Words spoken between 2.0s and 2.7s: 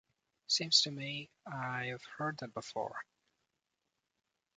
heard that